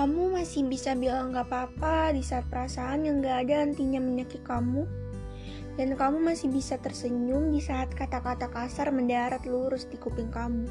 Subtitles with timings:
[0.00, 4.88] Kamu masih bisa bilang gak apa-apa di saat perasaan yang gak ada nantinya menyakiti kamu.
[5.76, 10.64] Dan kamu masih bisa tersenyum di saat kata-kata kasar mendarat lurus di kuping kamu.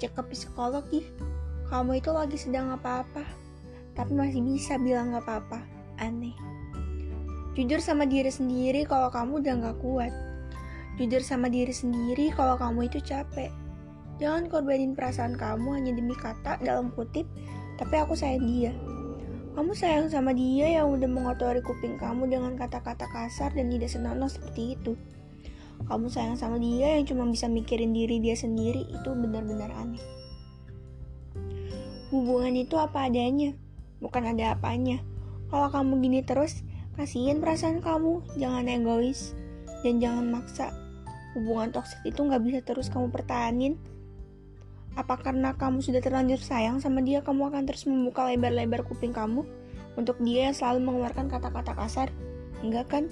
[0.00, 1.04] Cek ke psikolog ih,
[1.68, 3.20] kamu itu lagi sedang apa-apa,
[3.92, 5.60] tapi masih bisa bilang gak apa-apa.
[6.00, 6.32] Aneh.
[7.52, 10.12] Jujur sama diri sendiri kalau kamu udah gak kuat.
[10.96, 13.52] Jujur sama diri sendiri kalau kamu itu capek.
[14.16, 17.28] Jangan korbanin perasaan kamu hanya demi kata dalam kutip,
[17.82, 18.70] tapi aku sayang dia.
[19.58, 24.30] Kamu sayang sama dia yang udah mengotori kuping kamu dengan kata-kata kasar dan tidak senonoh
[24.30, 24.94] seperti itu.
[25.90, 30.00] Kamu sayang sama dia yang cuma bisa mikirin diri dia sendiri itu benar-benar aneh.
[32.14, 33.50] Hubungan itu apa adanya,
[33.98, 35.02] bukan ada apanya.
[35.50, 36.62] Kalau kamu gini terus,
[36.94, 39.34] kasihin perasaan kamu, jangan egois,
[39.82, 40.70] dan jangan maksa.
[41.34, 43.74] Hubungan toksik itu nggak bisa terus kamu pertahanin,
[44.92, 49.44] apa karena kamu sudah terlanjur sayang sama dia, kamu akan terus membuka lebar-lebar kuping kamu
[49.96, 52.08] untuk dia yang selalu mengeluarkan kata-kata kasar?
[52.60, 53.04] Enggak kan?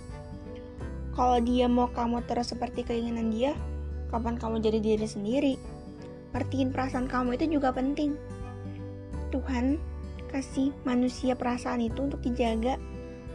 [1.16, 3.56] Kalau dia mau kamu terus seperti keinginan dia,
[4.12, 5.54] kapan kamu jadi diri sendiri?
[6.36, 8.14] Ngertiin perasaan kamu itu juga penting.
[9.34, 9.80] Tuhan
[10.30, 12.78] kasih manusia perasaan itu untuk dijaga,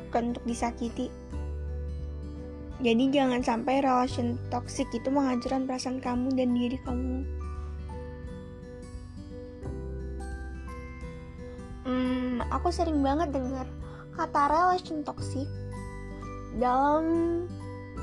[0.07, 1.11] bukan untuk disakiti.
[2.79, 7.23] Jadi jangan sampai relation toxic itu menghancurkan perasaan kamu dan diri kamu.
[12.53, 13.67] Aku sering banget dengar
[14.15, 15.47] kata relation toxic
[16.55, 17.03] dalam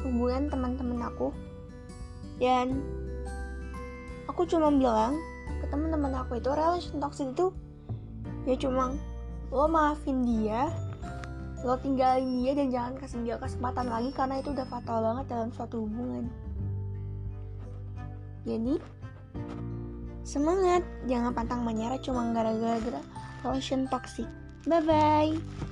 [0.04, 1.32] hubungan teman-teman aku.
[2.40, 2.82] Dan
[4.26, 5.16] aku cuma bilang
[5.62, 7.54] ke teman-teman aku itu relation toxic itu
[8.42, 8.98] ya cuma
[9.52, 10.72] lo maafin dia,
[11.62, 15.50] lo tinggalin dia dan jangan kasih dia kesempatan lagi karena itu udah fatal banget dalam
[15.54, 16.26] suatu hubungan.
[18.42, 18.74] Jadi
[20.26, 22.98] semangat, jangan pantang menyerah cuma gara-gara
[23.44, 24.26] relation toxic.
[24.66, 25.71] Bye bye.